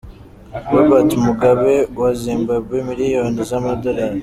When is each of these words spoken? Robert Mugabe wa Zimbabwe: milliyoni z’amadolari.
Robert 0.73 1.09
Mugabe 1.25 1.75
wa 1.99 2.09
Zimbabwe: 2.21 2.75
milliyoni 2.89 3.41
z’amadolari. 3.49 4.19